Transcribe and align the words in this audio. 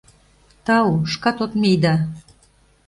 —Тау, 0.65 0.91
шкат 1.11 1.37
от 1.43 1.51
мий 1.61 1.77
да... 1.83 1.93